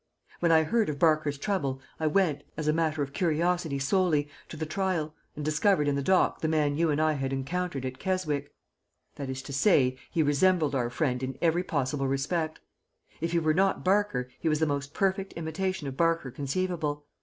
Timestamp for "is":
9.29-9.43